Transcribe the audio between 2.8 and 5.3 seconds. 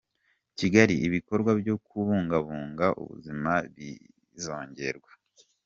ubuzima bizongerwa